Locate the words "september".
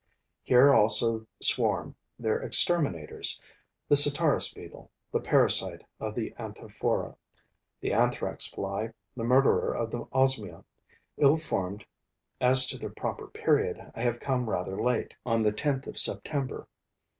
15.99-16.67